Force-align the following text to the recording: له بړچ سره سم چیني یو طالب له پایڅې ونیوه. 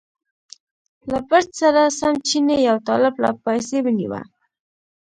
له 1.11 1.19
بړچ 1.27 1.47
سره 1.61 1.81
سم 1.99 2.15
چیني 2.27 2.57
یو 2.69 2.77
طالب 2.87 3.15
له 3.23 3.29
پایڅې 3.43 3.77
ونیوه. 3.83 4.21